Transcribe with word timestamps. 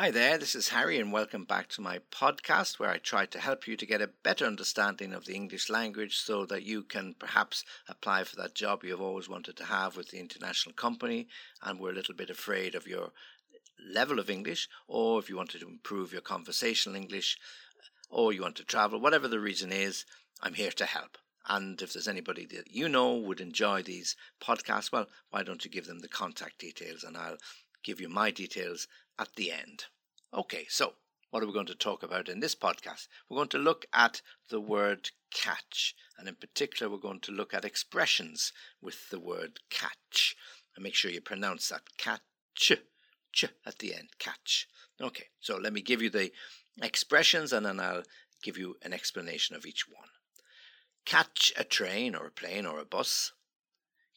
Hi 0.00 0.12
there, 0.12 0.38
this 0.38 0.54
is 0.54 0.68
Harry, 0.68 1.00
and 1.00 1.10
welcome 1.10 1.42
back 1.44 1.66
to 1.70 1.80
my 1.80 1.98
podcast 2.12 2.78
where 2.78 2.88
I 2.88 2.98
try 2.98 3.26
to 3.26 3.40
help 3.40 3.66
you 3.66 3.76
to 3.76 3.84
get 3.84 4.00
a 4.00 4.06
better 4.22 4.44
understanding 4.44 5.12
of 5.12 5.24
the 5.24 5.34
English 5.34 5.68
language 5.68 6.18
so 6.18 6.46
that 6.46 6.62
you 6.62 6.84
can 6.84 7.14
perhaps 7.18 7.64
apply 7.88 8.22
for 8.22 8.36
that 8.36 8.54
job 8.54 8.84
you've 8.84 9.00
always 9.00 9.28
wanted 9.28 9.56
to 9.56 9.64
have 9.64 9.96
with 9.96 10.10
the 10.10 10.20
international 10.20 10.72
company 10.72 11.26
and 11.64 11.80
we're 11.80 11.90
a 11.90 11.94
little 11.94 12.14
bit 12.14 12.30
afraid 12.30 12.76
of 12.76 12.86
your 12.86 13.10
level 13.92 14.20
of 14.20 14.30
English, 14.30 14.68
or 14.86 15.18
if 15.18 15.28
you 15.28 15.36
wanted 15.36 15.62
to 15.62 15.68
improve 15.68 16.12
your 16.12 16.22
conversational 16.22 16.94
English, 16.94 17.36
or 18.08 18.32
you 18.32 18.42
want 18.42 18.54
to 18.54 18.64
travel, 18.64 19.00
whatever 19.00 19.26
the 19.26 19.40
reason 19.40 19.72
is, 19.72 20.04
I'm 20.40 20.54
here 20.54 20.70
to 20.76 20.86
help. 20.86 21.18
And 21.48 21.82
if 21.82 21.92
there's 21.92 22.06
anybody 22.06 22.46
that 22.46 22.70
you 22.70 22.88
know 22.88 23.16
would 23.16 23.40
enjoy 23.40 23.82
these 23.82 24.14
podcasts, 24.40 24.92
well, 24.92 25.08
why 25.30 25.42
don't 25.42 25.64
you 25.64 25.72
give 25.72 25.86
them 25.86 25.98
the 25.98 26.08
contact 26.08 26.60
details 26.60 27.02
and 27.02 27.16
I'll 27.16 27.38
give 27.88 28.02
you 28.02 28.08
my 28.10 28.30
details 28.30 28.86
at 29.18 29.34
the 29.36 29.50
end. 29.50 29.86
Okay, 30.34 30.66
so 30.68 30.92
what 31.30 31.42
are 31.42 31.46
we 31.46 31.54
going 31.54 31.64
to 31.64 31.74
talk 31.74 32.02
about 32.02 32.28
in 32.28 32.40
this 32.40 32.54
podcast? 32.54 33.08
We're 33.28 33.38
going 33.38 33.48
to 33.48 33.58
look 33.58 33.86
at 33.94 34.20
the 34.50 34.60
word 34.60 35.08
catch, 35.32 35.94
and 36.18 36.28
in 36.28 36.34
particular, 36.34 36.92
we're 36.92 37.00
going 37.00 37.20
to 37.20 37.32
look 37.32 37.54
at 37.54 37.64
expressions 37.64 38.52
with 38.82 39.08
the 39.08 39.18
word 39.18 39.60
catch. 39.70 40.36
And 40.76 40.82
make 40.82 40.94
sure 40.94 41.10
you 41.10 41.22
pronounce 41.22 41.70
that 41.70 41.96
catch, 41.96 42.20
ch 42.54 42.72
at 43.64 43.78
the 43.78 43.94
end, 43.94 44.10
catch. 44.18 44.68
Okay, 45.00 45.28
so 45.40 45.56
let 45.56 45.72
me 45.72 45.80
give 45.80 46.02
you 46.02 46.10
the 46.10 46.30
expressions 46.82 47.54
and 47.54 47.64
then 47.64 47.80
I'll 47.80 48.02
give 48.42 48.58
you 48.58 48.76
an 48.82 48.92
explanation 48.92 49.56
of 49.56 49.64
each 49.64 49.88
one. 49.88 50.10
Catch 51.06 51.54
a 51.56 51.64
train 51.64 52.14
or 52.14 52.26
a 52.26 52.30
plane 52.30 52.66
or 52.66 52.80
a 52.80 52.84
bus. 52.84 53.32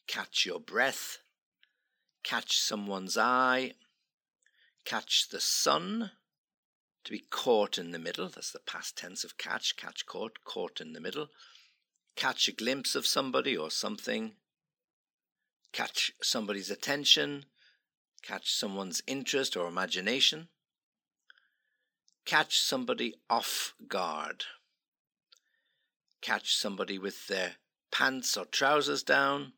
Catch 0.06 0.44
your 0.44 0.60
breath. 0.60 1.21
Catch 2.22 2.58
someone's 2.58 3.16
eye 3.16 3.72
catch 4.84 5.28
the 5.28 5.40
sun, 5.40 6.10
to 7.04 7.10
be 7.10 7.24
caught 7.30 7.78
in 7.78 7.90
the 7.90 7.98
middle. 7.98 8.28
That's 8.28 8.52
the 8.52 8.60
past 8.60 8.96
tense 8.96 9.24
of 9.24 9.38
catch, 9.38 9.76
catch, 9.76 10.06
caught, 10.06 10.44
caught 10.44 10.80
in 10.80 10.92
the 10.92 11.00
middle. 11.00 11.28
Catch 12.14 12.48
a 12.48 12.52
glimpse 12.52 12.94
of 12.94 13.06
somebody 13.06 13.56
or 13.56 13.70
something. 13.70 14.32
Catch 15.72 16.12
somebody's 16.22 16.70
attention. 16.70 17.46
Catch 18.22 18.52
someone's 18.54 19.02
interest 19.06 19.56
or 19.56 19.66
imagination. 19.66 20.48
Catch 22.24 22.60
somebody 22.60 23.14
off 23.28 23.74
guard. 23.88 24.44
Catch 26.20 26.54
somebody 26.54 26.98
with 26.98 27.26
their 27.26 27.56
pants 27.90 28.36
or 28.36 28.44
trousers 28.44 29.02
down. 29.02 29.54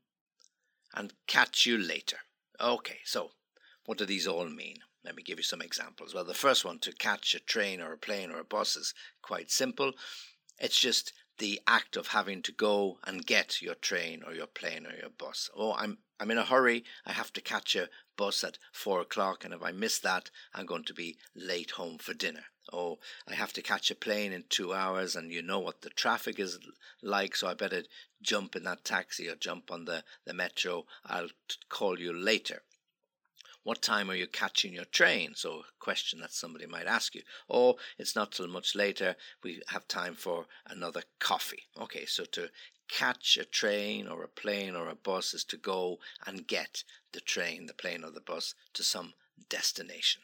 And 0.95 1.13
catch 1.27 1.67
you 1.67 1.77
later. 1.77 2.19
Okay, 2.65 3.01
so 3.05 3.33
what 3.85 3.99
do 3.99 4.07
these 4.07 4.27
all 4.27 4.49
mean? 4.49 4.79
Let 5.05 5.17
me 5.17 5.23
give 5.23 5.39
you 5.39 5.43
some 5.43 5.61
examples. 5.61 6.15
Well, 6.15 6.25
the 6.25 6.33
first 6.33 6.65
one 6.65 6.79
to 6.79 6.95
catch 6.95 7.35
a 7.35 7.39
train 7.39 7.83
or 7.83 7.93
a 7.93 7.99
plane 7.99 8.31
or 8.31 8.39
a 8.39 8.45
bus 8.45 8.75
is 8.75 8.95
quite 9.21 9.51
simple. 9.51 9.93
It's 10.59 10.79
just 10.81 11.13
the 11.37 11.61
act 11.67 11.95
of 11.95 12.07
having 12.07 12.41
to 12.41 12.53
go 12.53 13.01
and 13.05 13.27
get 13.27 13.61
your 13.61 13.75
train 13.75 14.23
or 14.27 14.33
your 14.33 14.47
plane 14.47 14.87
or 14.87 14.97
your 14.97 15.11
bus. 15.11 15.51
Oh, 15.55 15.75
I'm 15.75 15.99
I'm 16.19 16.31
in 16.31 16.39
a 16.39 16.45
hurry. 16.47 16.85
I 17.05 17.13
have 17.13 17.35
to 17.35 17.43
catch 17.43 17.77
a 17.77 17.91
bus 18.17 18.43
at 18.43 18.57
four 18.73 19.03
o'clock, 19.03 19.45
and 19.45 19.53
if 19.53 19.63
I 19.63 19.73
miss 19.73 19.99
that, 19.99 20.31
I'm 20.55 20.65
going 20.65 20.85
to 20.85 20.95
be 20.95 21.19
late 21.35 21.73
home 21.73 21.99
for 21.99 22.15
dinner. 22.15 22.47
Oh, 22.73 22.99
I 23.29 23.35
have 23.35 23.53
to 23.55 23.63
catch 23.63 23.91
a 23.91 23.95
plane 23.95 24.33
in 24.33 24.45
two 24.49 24.73
hours, 24.73 25.15
and 25.15 25.31
you 25.31 25.43
know 25.43 25.59
what 25.61 25.83
the 25.83 25.91
traffic 25.91 26.39
is 26.39 26.59
like, 27.03 27.37
so 27.37 27.47
I 27.47 27.55
better 27.55 27.83
jump 28.23 28.57
in 28.57 28.65
that 28.65 28.85
taxi 28.85 29.29
or 29.29 29.35
jump 29.35 29.71
on 29.71 29.85
the, 29.85 30.05
the 30.25 30.33
metro. 30.33 30.87
I'll 31.05 31.29
call 31.69 31.99
you 32.01 32.13
later. 32.13 32.63
What 33.65 33.81
time 33.81 34.11
are 34.11 34.15
you 34.15 34.27
catching 34.27 34.75
your 34.75 34.85
train? 34.85 35.35
So, 35.35 35.61
a 35.61 35.65
question 35.79 36.21
that 36.21 36.33
somebody 36.33 36.67
might 36.67 36.87
ask 36.87 37.15
you. 37.15 37.23
Oh, 37.49 37.77
it's 37.99 38.15
not 38.15 38.33
till 38.33 38.47
much 38.47 38.75
later, 38.75 39.17
we 39.43 39.63
have 39.69 39.89
time 39.89 40.15
for 40.15 40.47
another 40.67 41.03
coffee. 41.19 41.65
Okay, 41.81 42.05
so 42.05 42.25
to 42.27 42.51
catch 42.89 43.39
a 43.39 43.45
train 43.45 44.07
or 44.07 44.23
a 44.23 44.29
plane 44.29 44.77
or 44.77 44.89
a 44.89 44.95
bus 44.95 45.33
is 45.33 45.45
to 45.45 45.57
go 45.57 45.99
and 46.27 46.47
get 46.47 46.85
the 47.13 47.21
train, 47.21 47.67
the 47.67 47.73
plane, 47.73 48.05
or 48.05 48.11
the 48.11 48.21
bus 48.21 48.55
to 48.75 48.85
some 48.85 49.15
destination. 49.49 50.23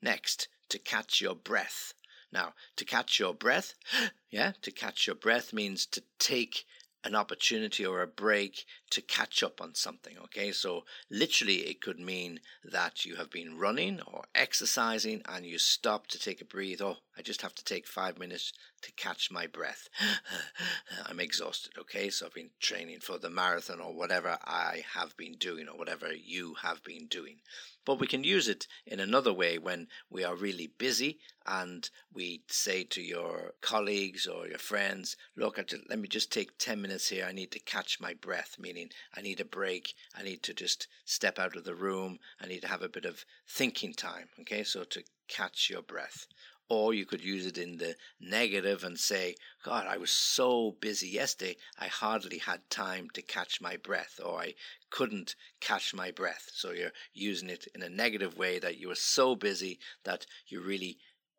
Next, 0.00 0.48
to 0.74 0.78
catch 0.80 1.20
your 1.20 1.36
breath. 1.36 1.94
Now, 2.32 2.54
to 2.74 2.84
catch 2.84 3.20
your 3.20 3.32
breath, 3.32 3.74
yeah, 4.30 4.54
to 4.62 4.72
catch 4.72 5.06
your 5.06 5.14
breath 5.14 5.52
means 5.52 5.86
to 5.86 6.02
take 6.18 6.66
an 7.04 7.14
opportunity 7.14 7.86
or 7.86 8.02
a 8.02 8.08
break 8.08 8.64
to 8.90 9.00
catch 9.00 9.44
up 9.44 9.60
on 9.60 9.76
something. 9.76 10.18
Okay, 10.18 10.50
so 10.50 10.84
literally 11.08 11.58
it 11.68 11.80
could 11.80 12.00
mean 12.00 12.40
that 12.64 13.04
you 13.04 13.14
have 13.14 13.30
been 13.30 13.56
running 13.56 14.00
or 14.00 14.24
exercising 14.34 15.22
and 15.26 15.46
you 15.46 15.58
stop 15.58 16.08
to 16.08 16.18
take 16.18 16.40
a 16.40 16.44
breathe. 16.44 16.82
Oh, 16.82 16.96
I 17.16 17.22
just 17.22 17.42
have 17.42 17.54
to 17.54 17.64
take 17.64 17.86
five 17.86 18.18
minutes 18.18 18.52
to 18.84 18.92
catch 18.92 19.30
my 19.30 19.46
breath. 19.46 19.88
I'm 21.06 21.18
exhausted. 21.18 21.72
Okay, 21.78 22.10
so 22.10 22.26
I've 22.26 22.34
been 22.34 22.50
training 22.60 23.00
for 23.00 23.16
the 23.16 23.30
marathon 23.30 23.80
or 23.80 23.94
whatever 23.94 24.38
I 24.44 24.84
have 24.92 25.16
been 25.16 25.36
doing 25.36 25.68
or 25.68 25.78
whatever 25.78 26.12
you 26.12 26.54
have 26.60 26.84
been 26.84 27.06
doing. 27.06 27.40
But 27.86 27.98
we 27.98 28.06
can 28.06 28.24
use 28.24 28.46
it 28.46 28.66
in 28.86 29.00
another 29.00 29.32
way 29.32 29.56
when 29.56 29.88
we 30.10 30.22
are 30.22 30.36
really 30.36 30.66
busy 30.66 31.18
and 31.46 31.88
we 32.12 32.42
say 32.46 32.84
to 32.84 33.00
your 33.00 33.54
colleagues 33.62 34.26
or 34.26 34.46
your 34.48 34.58
friends, 34.58 35.16
Look, 35.34 35.58
let 35.88 35.98
me 35.98 36.08
just 36.08 36.30
take 36.30 36.58
10 36.58 36.80
minutes 36.80 37.08
here. 37.08 37.24
I 37.26 37.32
need 37.32 37.52
to 37.52 37.60
catch 37.60 38.00
my 38.00 38.12
breath, 38.12 38.56
meaning 38.58 38.90
I 39.14 39.22
need 39.22 39.40
a 39.40 39.46
break. 39.46 39.94
I 40.14 40.22
need 40.22 40.42
to 40.42 40.52
just 40.52 40.88
step 41.06 41.38
out 41.38 41.56
of 41.56 41.64
the 41.64 41.74
room. 41.74 42.18
I 42.38 42.46
need 42.46 42.60
to 42.60 42.68
have 42.68 42.82
a 42.82 42.88
bit 42.88 43.06
of 43.06 43.24
thinking 43.46 43.94
time. 43.94 44.28
Okay, 44.40 44.62
so 44.62 44.84
to 44.84 45.04
catch 45.28 45.70
your 45.70 45.82
breath. 45.82 46.26
Or 46.68 46.94
you 46.94 47.04
could 47.04 47.22
use 47.22 47.46
it 47.46 47.58
in 47.58 47.76
the 47.76 47.94
negative 48.18 48.84
and 48.84 48.98
say, 48.98 49.36
God, 49.64 49.86
I 49.86 49.98
was 49.98 50.10
so 50.10 50.76
busy 50.80 51.08
yesterday, 51.08 51.56
I 51.78 51.88
hardly 51.88 52.38
had 52.38 52.70
time 52.70 53.10
to 53.10 53.22
catch 53.22 53.60
my 53.60 53.76
breath, 53.76 54.18
or 54.24 54.40
I 54.40 54.54
couldn't 54.90 55.36
catch 55.60 55.92
my 55.92 56.10
breath. 56.10 56.50
So 56.54 56.70
you're 56.70 56.92
using 57.12 57.50
it 57.50 57.68
in 57.74 57.82
a 57.82 57.88
negative 57.88 58.38
way 58.38 58.58
that 58.58 58.78
you 58.78 58.88
were 58.88 58.94
so 58.94 59.36
busy 59.36 59.78
that 60.04 60.26
you 60.46 60.60
really 60.62 60.98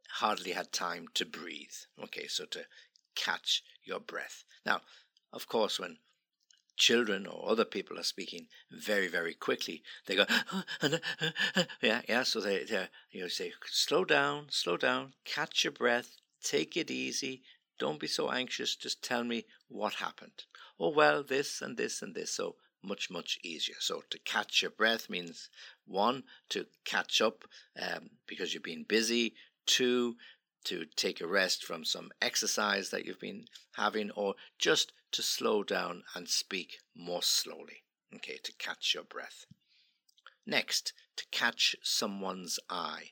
hardly 0.09 0.51
had 0.51 0.71
time 0.71 1.07
to 1.15 1.25
breathe. 1.25 1.73
Okay, 2.03 2.27
so 2.27 2.45
to 2.45 2.65
catch 3.15 3.63
your 3.83 3.99
breath. 3.99 4.43
Now, 4.65 4.81
of 5.33 5.47
course, 5.47 5.79
when 5.79 5.97
children 6.77 7.25
or 7.25 7.49
other 7.49 7.65
people 7.65 7.99
are 7.99 8.03
speaking 8.03 8.47
very, 8.71 9.07
very 9.07 9.33
quickly, 9.33 9.83
they 10.05 10.15
go, 10.15 10.25
yeah, 11.81 12.01
yeah. 12.07 12.23
So 12.23 12.39
they, 12.41 12.63
they, 12.63 12.87
you 13.11 13.29
say, 13.29 13.53
slow 13.65 14.05
down, 14.05 14.47
slow 14.49 14.77
down, 14.77 15.13
catch 15.23 15.63
your 15.63 15.73
breath, 15.73 16.17
take 16.43 16.77
it 16.77 16.91
easy, 16.91 17.41
don't 17.77 17.99
be 17.99 18.07
so 18.07 18.31
anxious, 18.31 18.75
just 18.75 19.03
tell 19.03 19.23
me 19.23 19.45
what 19.67 19.95
happened. 19.95 20.45
Oh, 20.79 20.89
well, 20.89 21.23
this 21.23 21.61
and 21.61 21.77
this 21.77 22.01
and 22.01 22.15
this. 22.15 22.31
So 22.31 22.55
much, 22.83 23.09
much 23.09 23.39
easier. 23.43 23.75
So 23.79 24.03
to 24.09 24.19
catch 24.19 24.61
your 24.61 24.71
breath 24.71 25.09
means 25.09 25.49
one, 25.85 26.23
to 26.49 26.67
catch 26.85 27.21
up 27.21 27.43
um, 27.81 28.11
because 28.27 28.53
you've 28.53 28.63
been 28.63 28.85
busy, 28.87 29.33
two, 29.65 30.15
to 30.65 30.85
take 30.95 31.21
a 31.21 31.27
rest 31.27 31.63
from 31.63 31.85
some 31.85 32.11
exercise 32.21 32.89
that 32.89 33.05
you've 33.05 33.19
been 33.19 33.45
having, 33.75 34.11
or 34.11 34.35
just 34.57 34.93
to 35.15 35.23
slow 35.23 35.63
down 35.63 36.03
and 36.13 36.27
speak 36.27 36.79
more 36.95 37.23
slowly. 37.23 37.83
Okay, 38.13 38.37
to 38.43 38.53
catch 38.57 38.93
your 38.93 39.03
breath. 39.03 39.45
Next, 40.45 40.93
to 41.15 41.25
catch 41.31 41.75
someone's 41.81 42.59
eye. 42.69 43.11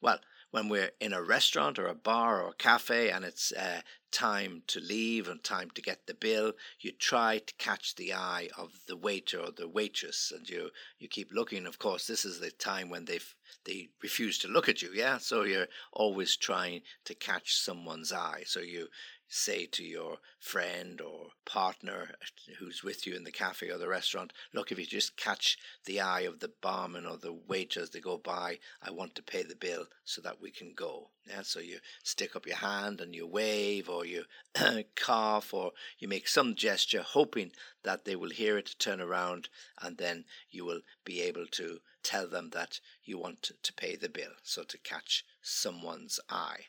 Well, 0.00 0.20
when 0.50 0.68
we're 0.68 0.90
in 1.00 1.12
a 1.12 1.22
restaurant 1.22 1.78
or 1.78 1.86
a 1.86 1.94
bar 1.94 2.42
or 2.42 2.50
a 2.50 2.54
cafe 2.54 3.10
and 3.10 3.24
it's 3.24 3.52
uh, 3.52 3.80
time 4.10 4.62
to 4.66 4.80
leave 4.80 5.28
and 5.28 5.42
time 5.42 5.70
to 5.70 5.80
get 5.80 6.06
the 6.06 6.14
bill, 6.14 6.52
you 6.78 6.92
try 6.92 7.38
to 7.38 7.54
catch 7.54 7.94
the 7.94 8.12
eye 8.12 8.48
of 8.58 8.70
the 8.86 8.96
waiter 8.96 9.40
or 9.40 9.50
the 9.50 9.68
waitress, 9.68 10.32
and 10.34 10.48
you 10.48 10.70
you 10.98 11.08
keep 11.08 11.32
looking. 11.32 11.66
Of 11.66 11.78
course, 11.78 12.06
this 12.06 12.24
is 12.24 12.38
the 12.38 12.50
time 12.50 12.90
when 12.90 13.06
they 13.06 13.20
they 13.64 13.88
refuse 14.02 14.38
to 14.38 14.48
look 14.48 14.68
at 14.68 14.82
you. 14.82 14.90
Yeah, 14.92 15.18
so 15.18 15.44
you're 15.44 15.68
always 15.92 16.36
trying 16.36 16.82
to 17.06 17.14
catch 17.14 17.54
someone's 17.54 18.12
eye. 18.12 18.42
So 18.46 18.60
you 18.60 18.88
say 19.34 19.64
to 19.64 19.82
your 19.82 20.18
friend 20.38 21.00
or 21.00 21.28
partner 21.46 22.10
uh, 22.20 22.52
who's 22.58 22.84
with 22.84 23.06
you 23.06 23.16
in 23.16 23.24
the 23.24 23.32
cafe 23.32 23.70
or 23.70 23.78
the 23.78 23.88
restaurant, 23.88 24.30
look, 24.52 24.70
if 24.70 24.78
you 24.78 24.84
just 24.84 25.16
catch 25.16 25.56
the 25.86 26.02
eye 26.02 26.20
of 26.20 26.40
the 26.40 26.52
barman 26.60 27.06
or 27.06 27.16
the 27.16 27.32
waiter 27.32 27.80
as 27.80 27.88
they 27.90 28.00
go 28.00 28.18
by, 28.18 28.58
I 28.82 28.90
want 28.90 29.14
to 29.14 29.22
pay 29.22 29.42
the 29.42 29.56
bill 29.56 29.86
so 30.04 30.20
that 30.20 30.42
we 30.42 30.50
can 30.50 30.74
go. 30.74 31.08
Yeah, 31.26 31.40
so 31.42 31.60
you 31.60 31.78
stick 32.02 32.36
up 32.36 32.46
your 32.46 32.56
hand 32.56 33.00
and 33.00 33.14
you 33.14 33.26
wave 33.26 33.88
or 33.88 34.04
you 34.04 34.24
cough 34.96 35.54
or 35.54 35.72
you 35.98 36.08
make 36.08 36.28
some 36.28 36.54
gesture 36.54 37.02
hoping 37.02 37.52
that 37.84 38.04
they 38.04 38.16
will 38.16 38.30
hear 38.30 38.58
it, 38.58 38.74
turn 38.78 39.00
around, 39.00 39.48
and 39.80 39.96
then 39.96 40.26
you 40.50 40.66
will 40.66 40.82
be 41.06 41.22
able 41.22 41.46
to 41.52 41.78
tell 42.02 42.28
them 42.28 42.50
that 42.50 42.80
you 43.02 43.18
want 43.18 43.50
to 43.62 43.72
pay 43.72 43.96
the 43.96 44.10
bill. 44.10 44.32
So 44.42 44.62
to 44.64 44.76
catch 44.76 45.24
someone's 45.40 46.20
eye. 46.28 46.66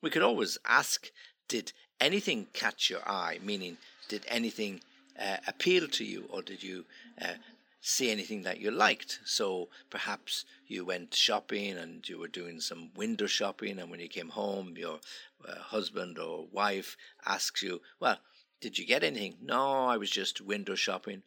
We 0.00 0.08
could 0.08 0.22
always 0.22 0.56
ask, 0.64 1.10
did 1.48 1.72
anything 2.00 2.46
catch 2.52 2.90
your 2.90 3.08
eye? 3.08 3.38
Meaning, 3.42 3.78
did 4.08 4.24
anything 4.28 4.80
uh, 5.18 5.38
appeal 5.46 5.88
to 5.88 6.04
you, 6.04 6.24
or 6.30 6.42
did 6.42 6.62
you 6.62 6.84
uh, 7.20 7.34
see 7.80 8.10
anything 8.10 8.42
that 8.42 8.60
you 8.60 8.70
liked. 8.70 9.20
So 9.24 9.68
perhaps 9.88 10.44
you 10.66 10.84
went 10.84 11.14
shopping 11.14 11.78
and 11.78 12.06
you 12.08 12.18
were 12.18 12.28
doing 12.28 12.60
some 12.60 12.90
window 12.96 13.26
shopping, 13.26 13.78
and 13.78 13.90
when 13.90 14.00
you 14.00 14.08
came 14.08 14.30
home, 14.30 14.74
your 14.76 15.00
uh, 15.48 15.58
husband 15.58 16.18
or 16.18 16.46
wife 16.52 16.96
asks 17.24 17.62
you, 17.62 17.80
Well, 18.00 18.18
did 18.60 18.78
you 18.78 18.86
get 18.86 19.04
anything? 19.04 19.36
No, 19.40 19.86
I 19.86 19.96
was 19.96 20.10
just 20.10 20.40
window 20.40 20.74
shopping. 20.74 21.22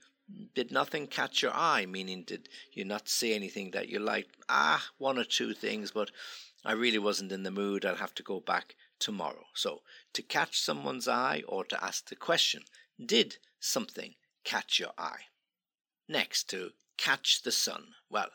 Did 0.54 0.72
nothing 0.72 1.08
catch 1.08 1.42
your 1.42 1.54
eye? 1.54 1.86
Meaning, 1.86 2.24
did 2.24 2.48
you 2.74 2.86
not 2.86 3.10
see 3.10 3.34
anything 3.34 3.72
that 3.72 3.90
you 3.90 4.00
liked? 4.00 4.36
Ah, 4.48 4.86
one 4.98 5.18
or 5.18 5.24
two 5.24 5.54
things, 5.54 5.92
but 5.92 6.12
I 6.64 6.74
really 6.74 7.00
wasn't 7.00 7.32
in 7.32 7.44
the 7.44 7.52
mood. 7.52 7.86
I'll 7.86 7.96
have 7.96 8.16
to 8.16 8.24
go 8.24 8.40
back 8.40 8.76
tomorrow. 9.02 9.48
So, 9.54 9.82
to 10.14 10.22
catch 10.22 10.62
someone's 10.62 11.08
eye 11.08 11.44
or 11.48 11.66
to 11.66 11.84
ask 11.84 12.08
the 12.08 12.16
question, 12.16 12.64
did 13.04 13.38
something 13.60 14.16
catch 14.46 14.80
your 14.80 14.94
eye? 14.98 15.26
Next, 16.08 16.50
to 16.52 16.72
catch 16.98 17.42
the 17.42 17.52
sun. 17.52 17.96
Well, 18.10 18.30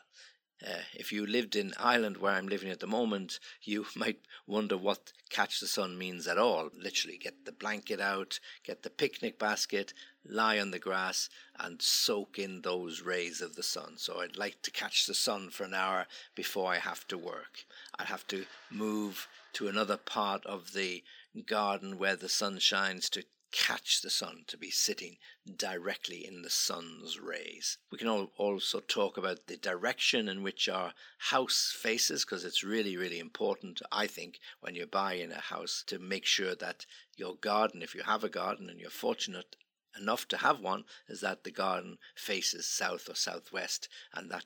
uh, 0.65 0.81
if 0.95 1.11
you 1.11 1.25
lived 1.27 1.55
in 1.55 1.73
Ireland 1.77 2.17
where 2.17 2.33
I'm 2.33 2.47
living 2.47 2.71
at 2.71 2.79
the 2.79 2.87
moment, 2.87 3.39
you 3.61 3.85
might 3.95 4.21
wonder 4.47 4.75
what 4.75 5.13
catch 5.29 5.59
the 5.59 5.67
sun 5.67 5.97
means 5.97 6.27
at 6.27 6.37
all. 6.37 6.69
Literally, 6.75 7.17
get 7.17 7.45
the 7.45 7.51
blanket 7.51 8.01
out, 8.01 8.39
get 8.63 8.81
the 8.81 8.89
picnic 8.89 9.37
basket, 9.37 9.93
lie 10.25 10.59
on 10.59 10.71
the 10.71 10.79
grass, 10.79 11.29
and 11.59 11.81
soak 11.81 12.39
in 12.39 12.61
those 12.61 13.01
rays 13.01 13.41
of 13.41 13.55
the 13.55 13.63
sun. 13.63 13.97
So 13.97 14.21
I'd 14.21 14.37
like 14.37 14.61
to 14.63 14.71
catch 14.71 15.05
the 15.05 15.13
sun 15.13 15.49
for 15.49 15.63
an 15.63 15.75
hour 15.75 16.07
before 16.35 16.71
I 16.71 16.79
have 16.79 17.07
to 17.09 17.17
work. 17.17 17.65
I'd 17.99 18.07
have 18.07 18.27
to 18.27 18.45
move 18.71 19.27
to 19.53 19.67
another 19.67 19.97
part 19.97 20.45
of 20.45 20.73
the 20.73 21.03
garden 21.45 21.97
where 21.97 22.15
the 22.15 22.29
sun 22.29 22.59
shines 22.59 23.09
to 23.09 23.23
catch 23.51 24.01
the 24.01 24.09
sun, 24.09 24.43
to 24.45 24.57
be 24.57 24.69
sitting 24.69 25.17
directly 25.55 26.27
in 26.27 26.41
the 26.41 26.49
sun's 26.49 27.17
rays. 27.17 27.77
We 27.89 27.97
can 27.97 28.09
also 28.09 28.81
talk 28.81 29.17
about 29.17 29.47
the 29.47 29.55
direction 29.55 30.27
in 30.27 30.43
which 30.43 30.67
our 30.67 30.93
house 31.17 31.73
faces, 31.75 32.25
because 32.25 32.43
it's 32.43 32.63
really, 32.63 32.97
really 32.97 33.19
important, 33.19 33.81
I 33.91 34.05
think, 34.07 34.39
when 34.59 34.75
you're 34.75 34.85
buying 34.85 35.31
a 35.31 35.39
house 35.39 35.83
to 35.87 35.97
make 35.97 36.25
sure 36.25 36.55
that 36.55 36.85
your 37.15 37.35
garden, 37.35 37.81
if 37.81 37.95
you 37.95 38.03
have 38.03 38.23
a 38.23 38.29
garden 38.29 38.69
and 38.69 38.79
you're 38.79 38.89
fortunate 38.89 39.55
enough 39.99 40.27
to 40.27 40.37
have 40.37 40.59
one, 40.59 40.83
is 41.07 41.21
that 41.21 41.43
the 41.43 41.51
garden 41.51 41.97
faces 42.15 42.67
south 42.67 43.09
or 43.09 43.15
southwest, 43.15 43.87
and 44.13 44.29
that 44.29 44.45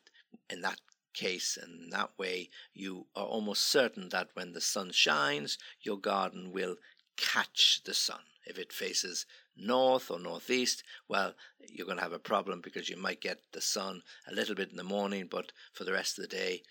in 0.49 0.61
that 0.61 0.79
case 1.13 1.57
and 1.61 1.91
that 1.91 2.11
way 2.17 2.49
you 2.73 3.05
are 3.15 3.25
almost 3.25 3.63
certain 3.63 4.09
that 4.09 4.29
when 4.33 4.53
the 4.53 4.61
sun 4.61 4.91
shines 4.91 5.57
your 5.81 5.97
garden 5.97 6.51
will 6.51 6.75
catch 7.17 7.81
the 7.85 7.93
sun 7.93 8.21
if 8.45 8.57
it 8.57 8.73
faces 8.73 9.25
north 9.55 10.09
or 10.09 10.19
northeast, 10.19 10.83
well, 11.07 11.33
you're 11.59 11.85
going 11.85 11.97
to 11.97 12.03
have 12.03 12.13
a 12.13 12.19
problem 12.19 12.61
because 12.61 12.89
you 12.89 12.97
might 12.97 13.21
get 13.21 13.39
the 13.51 13.61
sun 13.61 14.01
a 14.27 14.33
little 14.33 14.55
bit 14.55 14.71
in 14.71 14.77
the 14.77 14.83
morning, 14.83 15.27
but 15.29 15.51
for 15.73 15.83
the 15.83 15.93
rest 15.93 16.17
of 16.17 16.23
the 16.23 16.35
day, 16.35 16.63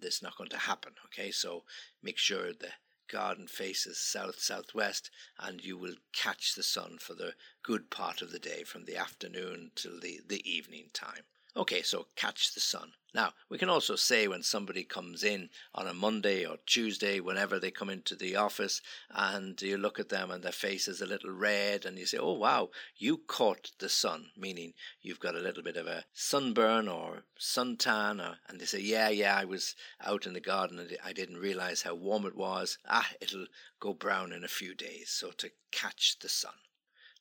that's 0.00 0.22
not 0.22 0.36
going 0.36 0.50
to 0.50 0.58
happen. 0.58 0.92
Okay, 1.06 1.30
so 1.30 1.64
make 2.02 2.18
sure 2.18 2.52
the 2.52 2.72
garden 3.08 3.46
faces 3.46 3.98
south 3.98 4.40
southwest 4.40 5.10
and 5.38 5.62
you 5.62 5.78
will 5.78 5.94
catch 6.12 6.54
the 6.54 6.62
sun 6.62 6.98
for 6.98 7.14
the 7.14 7.34
good 7.62 7.88
part 7.88 8.20
of 8.20 8.32
the 8.32 8.38
day 8.38 8.64
from 8.64 8.84
the 8.84 8.96
afternoon 8.96 9.70
till 9.76 10.00
the, 10.00 10.20
the 10.26 10.42
evening 10.50 10.90
time. 10.92 11.22
Okay, 11.56 11.80
so 11.80 12.08
catch 12.16 12.52
the 12.52 12.60
sun. 12.60 12.92
Now, 13.14 13.32
we 13.48 13.56
can 13.56 13.70
also 13.70 13.96
say 13.96 14.28
when 14.28 14.42
somebody 14.42 14.84
comes 14.84 15.24
in 15.24 15.48
on 15.74 15.86
a 15.86 15.94
Monday 15.94 16.44
or 16.44 16.58
Tuesday, 16.66 17.18
whenever 17.18 17.58
they 17.58 17.70
come 17.70 17.88
into 17.88 18.14
the 18.14 18.36
office, 18.36 18.82
and 19.08 19.60
you 19.62 19.78
look 19.78 19.98
at 19.98 20.10
them 20.10 20.30
and 20.30 20.42
their 20.42 20.52
face 20.52 20.86
is 20.86 21.00
a 21.00 21.06
little 21.06 21.30
red, 21.30 21.86
and 21.86 21.98
you 21.98 22.04
say, 22.04 22.18
Oh, 22.18 22.34
wow, 22.34 22.68
you 22.94 23.16
caught 23.16 23.72
the 23.78 23.88
sun, 23.88 24.32
meaning 24.36 24.74
you've 25.00 25.18
got 25.18 25.34
a 25.34 25.40
little 25.40 25.62
bit 25.62 25.78
of 25.78 25.86
a 25.86 26.04
sunburn 26.12 26.88
or 26.88 27.24
suntan. 27.40 28.20
Or, 28.20 28.36
and 28.48 28.60
they 28.60 28.66
say, 28.66 28.80
Yeah, 28.80 29.08
yeah, 29.08 29.34
I 29.34 29.46
was 29.46 29.74
out 30.04 30.26
in 30.26 30.34
the 30.34 30.40
garden 30.40 30.78
and 30.78 30.94
I 31.02 31.14
didn't 31.14 31.38
realize 31.38 31.80
how 31.80 31.94
warm 31.94 32.26
it 32.26 32.36
was. 32.36 32.76
Ah, 32.86 33.08
it'll 33.18 33.46
go 33.80 33.94
brown 33.94 34.30
in 34.34 34.44
a 34.44 34.48
few 34.48 34.74
days. 34.74 35.08
So 35.08 35.30
to 35.30 35.50
catch 35.72 36.18
the 36.18 36.28
sun. 36.28 36.52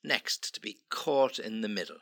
Next, 0.04 0.54
to 0.56 0.60
be 0.60 0.80
caught 0.90 1.40
in 1.40 1.62
the 1.62 1.70
middle. 1.70 2.00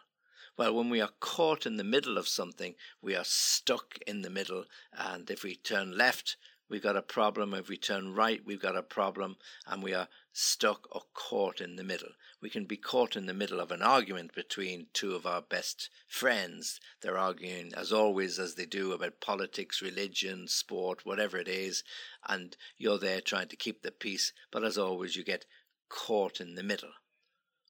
Well, 0.56 0.76
when 0.76 0.90
we 0.92 1.02
are 1.02 1.10
caught 1.20 1.66
in 1.66 1.78
the 1.78 1.84
middle 1.84 2.18
of 2.18 2.28
something, 2.28 2.76
we 3.02 3.16
are 3.16 3.26
stuck 3.26 3.98
in 4.06 4.22
the 4.22 4.30
middle. 4.30 4.66
And 4.96 5.30
if 5.32 5.42
we 5.44 5.56
turn 5.56 5.98
left, 5.98 6.38
we've 6.70 6.84
got 6.84 6.96
a 6.96 7.02
problem. 7.02 7.56
If 7.56 7.70
we 7.70 7.78
turn 7.78 8.14
right, 8.14 8.40
we've 8.46 8.62
got 8.62 8.76
a 8.76 8.84
problem. 8.84 9.38
And 9.66 9.82
we 9.82 9.96
are 9.96 10.10
stuck 10.32 10.88
or 10.92 11.04
caught 11.16 11.60
in 11.60 11.76
the 11.76 11.84
middle. 11.84 12.10
We 12.40 12.52
can 12.52 12.66
be 12.66 12.78
caught 12.78 13.16
in 13.16 13.26
the 13.26 13.34
middle 13.34 13.60
of 13.60 13.72
an 13.72 13.82
argument 13.82 14.36
between 14.36 14.88
two 14.94 15.16
of 15.16 15.26
our 15.26 15.42
best 15.42 15.90
friends. 16.08 16.80
They're 17.02 17.18
arguing, 17.18 17.74
as 17.76 17.92
always, 17.92 18.38
as 18.38 18.54
they 18.54 18.68
do, 18.68 18.92
about 18.92 19.22
politics, 19.22 19.82
religion, 19.82 20.48
sport, 20.48 21.04
whatever 21.04 21.38
it 21.38 21.48
is. 21.48 21.84
And 22.28 22.56
you're 22.78 23.00
there 23.00 23.22
trying 23.22 23.48
to 23.48 23.56
keep 23.56 23.82
the 23.82 23.92
peace. 23.92 24.34
But 24.52 24.64
as 24.64 24.78
always, 24.78 25.16
you 25.16 25.24
get 25.24 25.46
caught 25.90 26.40
in 26.40 26.54
the 26.54 26.64
middle. 26.64 26.92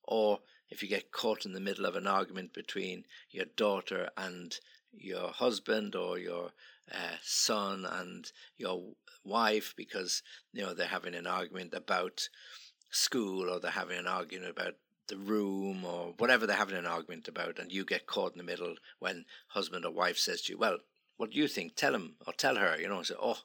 Or 0.03 0.39
if 0.74 0.81
you 0.81 0.90
get 0.90 1.12
caught 1.12 1.46
in 1.46 1.54
the 1.54 1.60
middle 1.60 1.86
of 1.86 1.96
an 1.96 2.08
argument 2.08 2.52
between 2.52 3.06
your 3.30 3.46
daughter 3.56 4.10
and 4.18 4.60
your 4.92 5.30
husband 5.30 5.96
or 5.96 6.18
your 6.18 6.52
uh, 6.92 7.18
son 7.22 7.86
and 7.86 8.31
your 8.58 8.81
wife 9.24 9.75
because 9.78 10.24
you 10.52 10.64
know 10.64 10.74
they're 10.74 10.88
having 10.88 11.14
an 11.14 11.28
argument 11.28 11.75
about 11.75 12.28
school 12.90 13.52
or 13.52 13.60
they're 13.60 13.72
having 13.72 14.00
an 14.00 14.08
argument 14.08 14.50
about 14.50 14.74
the 15.10 15.18
room 15.18 15.86
or 15.86 16.16
whatever 16.18 16.48
they're 16.48 16.56
having 16.56 16.76
an 16.76 16.88
argument 16.88 17.28
about 17.28 17.60
and 17.60 17.72
you 17.72 17.86
get 17.86 18.08
caught 18.08 18.31
in 18.31 18.40
the 18.40 18.44
middle 18.44 18.76
when 18.98 19.26
husband 19.50 19.86
or 19.86 19.92
wife 19.92 20.18
says 20.18 20.42
to 20.42 20.54
you 20.54 20.58
well 20.58 20.80
what 21.16 21.30
do 21.30 21.38
you 21.38 21.48
think? 21.48 21.76
Tell 21.76 21.94
him 21.94 22.16
or 22.26 22.34
tell 22.34 22.56
her 22.56 22.76
you 22.80 22.88
know 22.88 22.98
and 22.98 23.06
say 23.06 23.16
oh 23.22 23.38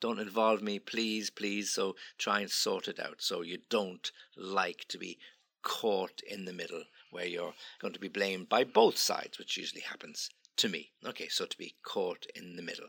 don't 0.00 0.20
involve 0.20 0.62
me 0.62 0.78
please 0.78 1.28
please. 1.28 1.70
So 1.70 1.96
try 2.18 2.40
and 2.40 2.50
sort 2.50 2.86
it 2.86 3.00
out 3.00 3.16
so 3.18 3.42
you 3.42 3.58
don't 3.68 4.10
like 4.36 4.86
to 4.88 4.98
be 4.98 5.18
caught 5.66 6.20
in 6.30 6.44
the 6.44 6.52
middle 6.52 6.84
where 7.10 7.26
you're 7.26 7.54
going 7.80 7.92
to 7.92 7.98
be 7.98 8.06
blamed 8.06 8.48
by 8.48 8.62
both 8.62 8.96
sides, 8.96 9.36
which 9.36 9.56
usually 9.56 9.80
happens 9.80 10.30
to 10.56 10.68
me. 10.68 10.92
Okay, 11.04 11.26
so 11.26 11.44
to 11.44 11.58
be 11.58 11.74
caught 11.82 12.24
in 12.36 12.54
the 12.54 12.62
middle. 12.62 12.86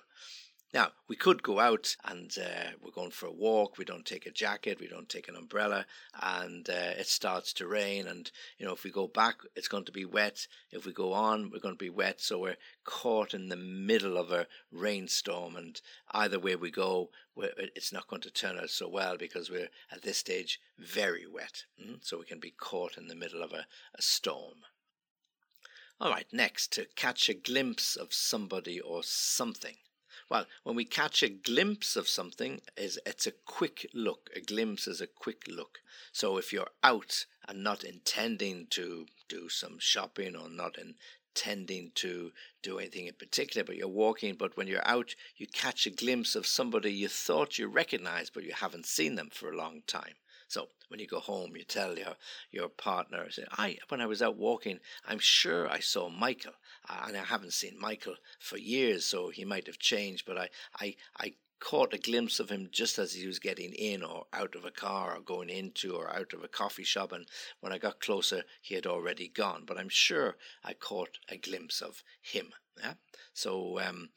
Now, 0.74 0.92
we 1.08 1.16
could 1.16 1.44
go 1.44 1.60
out 1.60 1.96
and 2.04 2.36
uh, 2.38 2.72
we're 2.81 2.92
going 2.92 3.12
for 3.12 3.28
a 3.28 3.31
walk. 3.31 3.78
We 3.78 3.86
don't 3.86 4.06
take 4.06 4.25
a 4.25 4.31
jacket, 4.31 4.81
we 4.81 4.88
don't 4.88 5.08
take 5.08 5.30
an 5.30 5.36
umbrella, 5.38 5.86
and 6.22 6.69
uh, 6.69 6.94
it 6.98 7.08
starts 7.08 7.54
to 7.54 7.68
rain. 7.68 8.06
And, 8.06 8.30
you 8.58 8.66
know, 8.66 8.74
if 8.74 8.84
we 8.84 8.92
go 8.92 9.08
back, 9.08 9.38
it's 9.56 9.69
going 9.69 9.86
to 9.86 9.94
be 9.94 10.04
wet. 10.04 10.45
If 10.69 10.86
we 10.86 10.92
go 10.92 11.14
on, 11.14 11.52
we're 11.52 11.62
going 11.62 11.76
to 11.76 11.83
be 11.83 11.90
wet. 11.90 12.19
So 12.19 12.40
we're 12.40 12.57
caught 12.83 13.33
in 13.33 13.47
the 13.47 13.56
middle 13.56 14.18
of 14.18 14.30
a 14.30 14.47
rainstorm. 14.69 15.56
And 15.56 15.80
either 16.12 16.38
way 16.38 16.57
we 16.57 16.69
go, 16.69 17.12
it's 17.38 17.94
not 17.94 18.07
going 18.07 18.24
to 18.24 18.31
turn 18.31 18.59
out 18.59 18.69
so 18.69 18.90
well 18.90 19.16
because 19.18 19.50
we're 19.50 19.69
at 19.90 20.02
this 20.02 20.18
stage 20.18 20.59
very 20.78 21.26
wet. 21.26 21.64
Mm? 21.81 22.00
So 22.02 22.19
we 22.19 22.26
can 22.26 22.40
be 22.42 22.52
caught 22.52 22.97
in 22.97 23.07
the 23.07 23.16
middle 23.16 23.42
of 23.42 23.54
a, 23.54 23.68
a 23.95 24.02
storm. 24.02 24.66
All 26.00 26.12
right, 26.12 26.28
next, 26.31 26.74
to 26.74 26.88
catch 26.95 27.30
a 27.30 27.33
glimpse 27.33 27.95
of 27.95 28.14
somebody 28.14 28.81
or 28.81 29.02
something. 29.02 29.78
Well, 30.30 30.46
when 30.64 30.76
we 30.76 30.84
catch 30.84 31.24
a 31.24 31.30
glimpse 31.30 31.96
of 31.96 32.10
something, 32.10 32.62
is 32.76 33.00
it's 33.06 33.28
a 33.28 33.31
quick 33.31 33.90
look. 33.94 34.30
A 34.36 34.42
glimpse 34.42 34.86
is 34.86 35.00
a 35.00 35.07
quick 35.07 35.44
look. 35.48 35.80
So 36.12 36.38
if 36.38 36.52
you're 36.52 36.72
out 36.84 37.26
and 37.48 37.64
not 37.64 37.86
intending 37.86 38.68
to 38.72 39.06
do 39.30 39.48
some 39.48 39.80
shopping 39.80 40.36
or 40.36 40.50
not 40.50 40.78
intending 40.78 41.92
to 41.96 42.34
do 42.62 42.78
anything 42.78 43.07
in 43.07 43.14
particular, 43.14 43.64
but 43.64 43.78
you're 43.78 43.88
walking, 43.88 44.36
but 44.36 44.57
when 44.57 44.68
you're 44.68 44.86
out, 44.86 45.16
you 45.38 45.48
catch 45.48 45.86
a 45.86 45.92
glimpse 45.92 46.36
of 46.36 46.46
somebody 46.46 46.92
you 46.92 47.07
thought 47.07 47.57
you 47.57 47.68
recognized, 47.68 48.34
but 48.34 48.44
you 48.44 48.52
haven't 48.54 48.86
seen 48.86 49.16
them 49.16 49.30
for 49.31 49.50
a 49.50 49.56
long 49.56 49.81
time. 49.88 50.16
So 50.50 50.69
when 50.90 51.00
you 51.00 51.07
go 51.07 51.19
home, 51.19 51.56
you 51.56 51.64
tell 51.64 51.98
your 51.98 52.16
your 52.52 52.69
partner, 52.69 53.30
say, 53.30 53.46
"I 53.52 53.78
when 53.90 54.02
I 54.02 54.06
was 54.06 54.22
out 54.22 54.38
walking, 54.38 54.80
I'm 55.06 55.19
sure 55.19 55.69
I 55.69 55.80
saw 55.80 56.10
Michael, 56.10 56.56
and 56.90 57.18
I 57.18 57.24
haven't 57.24 57.54
seen 57.54 57.80
Michael 57.80 58.16
for 58.40 58.58
years, 58.58 59.06
so 59.06 59.30
he 59.30 59.46
might 59.46 59.68
have 59.68 59.80
changed, 59.80 60.26
but 60.26 60.38
I 60.38 60.50
I 60.80 60.96
I." 61.18 61.34
Caught 61.60 61.96
a 61.96 61.98
glimpse 61.98 62.40
of 62.40 62.52
him 62.52 62.70
just 62.72 63.00
as 63.00 63.14
he 63.14 63.26
was 63.26 63.40
getting 63.40 63.74
in 63.74 64.04
or 64.04 64.28
out 64.32 64.54
of 64.54 64.64
a 64.64 64.70
car 64.70 65.18
or 65.18 65.22
going 65.22 65.50
into 65.50 65.96
or 65.96 66.08
out 66.16 66.32
of 66.32 66.44
a 66.44 66.48
coffee 66.48 66.84
shop, 66.84 67.12
and 67.12 67.28
when 67.62 67.74
I 67.74 67.80
got 67.80 68.00
closer, 68.00 68.44
he 68.62 68.76
had 68.76 68.86
already 68.86 69.28
gone. 69.28 69.64
But 69.66 69.80
I'm 69.80 69.90
sure 69.90 70.38
I 70.64 70.74
caught 70.74 71.18
a 71.30 71.36
glimpse 71.36 71.82
of 71.82 72.04
him. 72.22 72.54
Yeah. 72.80 72.94
So 73.34 73.80
um, 73.80 74.10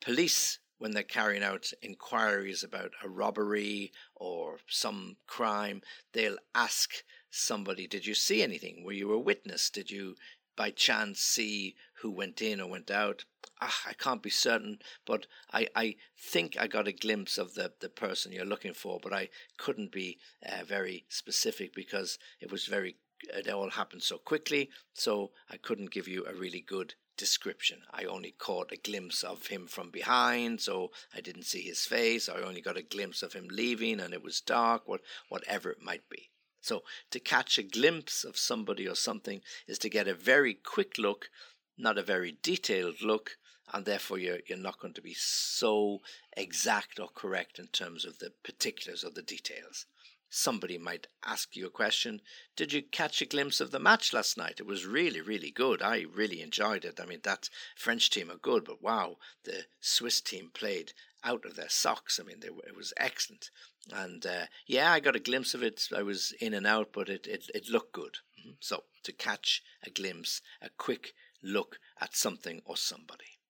police 0.00 0.58
when 0.80 0.92
they're 0.92 1.02
carrying 1.02 1.42
out 1.42 1.70
inquiries 1.82 2.64
about 2.64 2.92
a 3.04 3.08
robbery 3.08 3.92
or 4.14 4.56
some 4.66 5.14
crime, 5.26 5.82
they'll 6.14 6.38
ask 6.54 7.04
somebody, 7.30 7.86
Did 7.86 8.06
you 8.06 8.14
see 8.14 8.42
anything? 8.42 8.82
Were 8.82 8.92
you 8.92 9.12
a 9.12 9.18
witness? 9.18 9.68
Did 9.68 9.90
you 9.90 10.16
by 10.60 10.70
chance 10.70 11.22
see 11.22 11.74
who 12.02 12.10
went 12.10 12.42
in 12.42 12.60
or 12.60 12.68
went 12.68 12.90
out? 12.90 13.24
Ah, 13.62 13.80
I 13.86 13.94
can't 13.94 14.22
be 14.22 14.28
certain, 14.28 14.78
but 15.06 15.26
I, 15.50 15.68
I 15.74 15.96
think 16.18 16.54
I 16.60 16.66
got 16.66 16.86
a 16.86 16.92
glimpse 16.92 17.38
of 17.38 17.54
the, 17.54 17.72
the 17.80 17.88
person 17.88 18.30
you're 18.30 18.44
looking 18.44 18.74
for, 18.74 19.00
but 19.02 19.14
I 19.14 19.30
couldn't 19.56 19.90
be 19.90 20.18
uh, 20.44 20.62
very 20.66 21.06
specific 21.08 21.74
because 21.74 22.18
it 22.42 22.52
was 22.52 22.66
very, 22.66 22.96
it 23.32 23.48
all 23.48 23.70
happened 23.70 24.02
so 24.02 24.18
quickly, 24.18 24.68
so 24.92 25.30
I 25.50 25.56
couldn't 25.56 25.92
give 25.92 26.06
you 26.06 26.26
a 26.26 26.34
really 26.34 26.60
good 26.60 26.92
description. 27.16 27.78
I 27.90 28.04
only 28.04 28.32
caught 28.32 28.70
a 28.70 28.76
glimpse 28.76 29.22
of 29.22 29.46
him 29.46 29.66
from 29.66 29.90
behind, 29.90 30.60
so 30.60 30.90
I 31.16 31.22
didn't 31.22 31.46
see 31.46 31.62
his 31.62 31.86
face. 31.86 32.28
I 32.28 32.42
only 32.42 32.60
got 32.60 32.76
a 32.76 32.82
glimpse 32.82 33.22
of 33.22 33.32
him 33.32 33.48
leaving, 33.50 33.98
and 33.98 34.12
it 34.12 34.22
was 34.22 34.42
dark, 34.42 34.86
what, 34.86 35.00
whatever 35.30 35.70
it 35.70 35.80
might 35.80 36.06
be. 36.10 36.28
So, 36.60 36.84
to 37.10 37.20
catch 37.20 37.58
a 37.58 37.62
glimpse 37.62 38.24
of 38.24 38.36
somebody 38.36 38.86
or 38.86 38.94
something 38.94 39.40
is 39.66 39.78
to 39.80 39.88
get 39.88 40.08
a 40.08 40.14
very 40.14 40.54
quick 40.54 40.98
look, 40.98 41.30
not 41.78 41.98
a 41.98 42.02
very 42.02 42.36
detailed 42.42 43.02
look, 43.02 43.38
and 43.72 43.84
therefore 43.84 44.18
you're, 44.18 44.40
you're 44.46 44.58
not 44.58 44.78
going 44.78 44.94
to 44.94 45.02
be 45.02 45.14
so 45.14 46.00
exact 46.36 46.98
or 47.00 47.08
correct 47.08 47.58
in 47.58 47.68
terms 47.68 48.04
of 48.04 48.18
the 48.18 48.32
particulars 48.42 49.04
or 49.04 49.10
the 49.10 49.22
details 49.22 49.86
somebody 50.30 50.78
might 50.78 51.08
ask 51.24 51.56
you 51.56 51.66
a 51.66 51.70
question 51.70 52.22
Did 52.54 52.72
you 52.72 52.82
catch 52.82 53.20
a 53.20 53.26
glimpse 53.26 53.60
of 53.60 53.72
the 53.72 53.80
match 53.80 54.12
last 54.12 54.36
night? 54.36 54.60
It 54.60 54.66
was 54.66 54.86
really, 54.86 55.20
really 55.20 55.50
good. 55.50 55.82
I 55.82 56.06
really 56.14 56.40
enjoyed 56.40 56.84
it. 56.84 57.00
I 57.00 57.06
mean, 57.06 57.20
that 57.24 57.50
French 57.74 58.10
team 58.10 58.30
are 58.30 58.36
good, 58.36 58.64
but 58.64 58.80
wow, 58.80 59.16
the 59.42 59.66
Swiss 59.80 60.20
team 60.20 60.50
played 60.54 60.92
out 61.24 61.44
of 61.44 61.56
their 61.56 61.68
socks. 61.68 62.18
I 62.20 62.24
mean, 62.24 62.40
were, 62.40 62.66
it 62.66 62.76
was 62.76 62.92
excellent. 62.96 63.50
And 63.92 64.24
uh, 64.24 64.46
yeah, 64.66 64.92
I 64.92 65.00
got 65.00 65.16
a 65.16 65.20
glimpse 65.20 65.54
of 65.54 65.62
it. 65.62 65.88
I 65.94 66.02
was 66.02 66.32
in 66.40 66.54
and 66.54 66.66
out, 66.66 66.92
but 66.92 67.08
it, 67.08 67.26
it, 67.26 67.50
it 67.54 67.68
looked 67.68 67.92
good. 67.92 68.18
Mm-hmm. 68.38 68.52
So, 68.60 68.84
to 69.02 69.12
catch 69.12 69.62
a 69.84 69.90
glimpse, 69.90 70.42
a 70.60 70.68
quick 70.76 71.14
look 71.42 71.78
at 72.00 72.14
something 72.14 72.60
or 72.64 72.76
somebody 72.76 73.40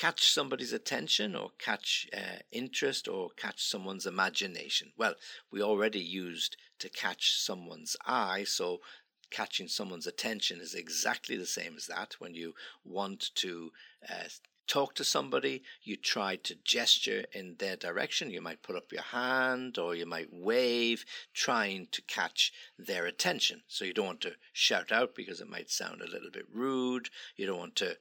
catch 0.00 0.32
somebody's 0.32 0.72
attention 0.72 1.34
or 1.34 1.50
catch 1.58 2.08
uh, 2.16 2.38
interest 2.50 3.06
or 3.06 3.28
catch 3.36 3.62
someone's 3.62 4.06
imagination. 4.06 4.92
Well, 4.96 5.14
we 5.50 5.62
already 5.62 6.00
used 6.00 6.56
to 6.78 6.88
catch 6.88 7.34
someone's 7.36 7.96
eye, 8.06 8.44
so 8.44 8.80
catching 9.30 9.68
someone's 9.68 10.06
attention 10.06 10.58
is 10.60 10.74
exactly 10.74 11.36
the 11.36 11.44
same 11.44 11.76
as 11.76 11.86
that. 11.86 12.16
When 12.18 12.34
you 12.34 12.54
want 12.82 13.30
to 13.36 13.72
uh, 14.08 14.28
talk 14.70 14.94
to 14.94 15.04
somebody, 15.04 15.64
you 15.82 15.96
try 15.96 16.36
to 16.36 16.54
gesture 16.64 17.24
in 17.32 17.56
their 17.58 17.74
direction. 17.74 18.30
You 18.30 18.40
might 18.40 18.62
put 18.62 18.76
up 18.76 18.92
your 18.92 19.02
hand 19.02 19.78
or 19.78 19.96
you 19.96 20.06
might 20.06 20.32
wave, 20.32 21.04
trying 21.34 21.88
to 21.90 22.00
catch 22.02 22.52
their 22.78 23.04
attention. 23.06 23.62
So 23.66 23.84
you 23.84 23.92
don't 23.92 24.06
want 24.06 24.20
to 24.20 24.36
shout 24.52 24.92
out 24.92 25.16
because 25.16 25.40
it 25.40 25.50
might 25.50 25.70
sound 25.70 26.00
a 26.00 26.10
little 26.10 26.30
bit 26.30 26.46
rude. 26.52 27.10
You 27.36 27.46
don't 27.46 27.58
want 27.58 27.76
to 27.76 27.96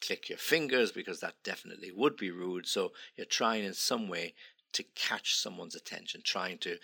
click 0.00 0.28
your 0.28 0.38
fingers 0.38 0.92
because 0.92 1.18
that 1.18 1.42
definitely 1.42 1.90
would 1.90 2.16
be 2.16 2.30
rude. 2.30 2.68
So 2.68 2.92
you're 3.16 3.26
trying 3.26 3.64
in 3.64 3.74
some 3.74 4.08
way 4.08 4.34
to 4.74 4.84
catch 4.94 5.34
someone's 5.34 5.74
attention, 5.74 6.20
trying 6.22 6.58
to 6.58 6.76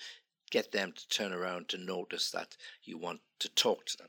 get 0.50 0.72
them 0.72 0.92
to 0.92 1.08
turn 1.08 1.32
around 1.32 1.68
to 1.68 1.78
notice 1.78 2.32
that 2.32 2.56
you 2.82 2.98
want 2.98 3.20
to 3.38 3.48
talk 3.48 3.86
to 3.86 3.96
them. 3.96 4.08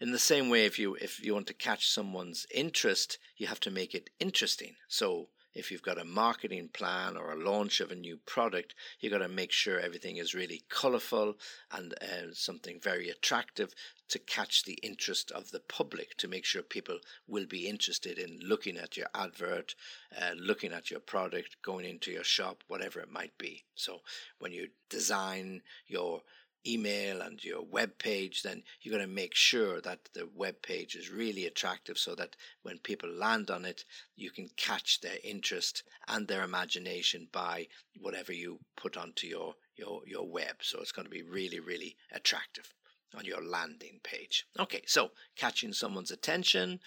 In 0.00 0.12
the 0.12 0.18
same 0.18 0.48
way, 0.48 0.64
if 0.64 0.78
you 0.78 0.94
if 0.94 1.24
you 1.24 1.34
want 1.34 1.48
to 1.48 1.54
catch 1.54 1.88
someone's 1.88 2.46
interest, 2.54 3.18
you 3.36 3.48
have 3.48 3.60
to 3.60 3.70
make 3.70 3.94
it 3.94 4.10
interesting. 4.20 4.76
So 4.86 5.28
if 5.54 5.72
you've 5.72 5.82
got 5.82 5.98
a 5.98 6.04
marketing 6.04 6.68
plan 6.68 7.16
or 7.16 7.32
a 7.32 7.36
launch 7.36 7.80
of 7.80 7.90
a 7.90 7.96
new 7.96 8.16
product, 8.18 8.76
you've 9.00 9.12
got 9.12 9.18
to 9.18 9.28
make 9.28 9.50
sure 9.50 9.80
everything 9.80 10.18
is 10.18 10.34
really 10.34 10.62
colorful 10.68 11.36
and 11.72 11.94
uh, 11.94 12.32
something 12.32 12.78
very 12.78 13.08
attractive 13.08 13.74
to 14.10 14.20
catch 14.20 14.62
the 14.62 14.78
interest 14.84 15.32
of 15.32 15.50
the 15.50 15.60
public, 15.60 16.16
to 16.18 16.28
make 16.28 16.44
sure 16.44 16.62
people 16.62 16.98
will 17.26 17.46
be 17.46 17.66
interested 17.66 18.18
in 18.18 18.38
looking 18.40 18.76
at 18.76 18.96
your 18.96 19.08
advert, 19.16 19.74
uh, 20.16 20.34
looking 20.36 20.72
at 20.72 20.92
your 20.92 21.00
product, 21.00 21.56
going 21.62 21.84
into 21.84 22.12
your 22.12 22.24
shop, 22.24 22.62
whatever 22.68 23.00
it 23.00 23.10
might 23.10 23.36
be. 23.36 23.64
So 23.74 24.02
when 24.38 24.52
you 24.52 24.68
design 24.88 25.62
your 25.88 26.22
email 26.66 27.20
and 27.22 27.42
your 27.42 27.62
web 27.62 27.98
page, 27.98 28.42
then 28.42 28.62
you're 28.80 28.96
going 28.96 29.06
to 29.06 29.14
make 29.14 29.34
sure 29.34 29.80
that 29.80 30.00
the 30.14 30.28
web 30.34 30.60
page 30.62 30.94
is 30.94 31.10
really 31.10 31.46
attractive 31.46 31.98
so 31.98 32.14
that 32.14 32.36
when 32.62 32.78
people 32.78 33.10
land 33.10 33.50
on 33.50 33.64
it, 33.64 33.84
you 34.16 34.30
can 34.30 34.48
catch 34.56 35.00
their 35.00 35.18
interest 35.24 35.82
and 36.08 36.26
their 36.26 36.42
imagination 36.42 37.28
by 37.32 37.66
whatever 38.00 38.32
you 38.32 38.58
put 38.76 38.96
onto 38.96 39.26
your, 39.26 39.54
your, 39.76 40.02
your 40.06 40.28
web. 40.28 40.56
So 40.62 40.80
it's 40.80 40.92
going 40.92 41.06
to 41.06 41.10
be 41.10 41.22
really, 41.22 41.60
really 41.60 41.96
attractive 42.12 42.72
on 43.16 43.24
your 43.24 43.42
landing 43.42 44.00
page. 44.02 44.46
Okay, 44.58 44.82
so 44.86 45.10
catching 45.36 45.72
someone's 45.72 46.10
attention, 46.10 46.80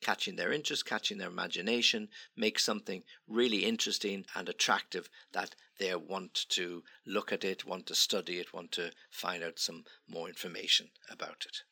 catching 0.00 0.36
their 0.36 0.52
interest, 0.52 0.86
catching 0.86 1.18
their 1.18 1.28
imagination, 1.28 2.08
make 2.36 2.58
something 2.58 3.02
really 3.26 3.64
interesting 3.64 4.26
and 4.34 4.48
attractive 4.48 5.08
that 5.32 5.54
they 5.78 5.94
want 5.94 6.46
to 6.50 6.82
look 7.06 7.32
at 7.32 7.44
it, 7.44 7.64
want 7.64 7.86
to 7.86 7.94
study 7.94 8.38
it, 8.38 8.52
want 8.52 8.72
to 8.72 8.92
find 9.10 9.42
out 9.42 9.58
some 9.58 9.84
more 10.08 10.28
information 10.28 10.88
about 11.10 11.44
it. 11.46 11.62